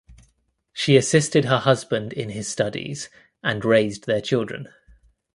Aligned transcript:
She 0.73 0.97
assisted 0.97 1.45
her 1.45 1.59
husband 1.59 2.11
in 2.11 2.29
his 2.29 2.47
studies 2.47 3.07
and 3.43 3.63
raised 3.63 4.07
their 4.07 4.19
children. 4.19 4.67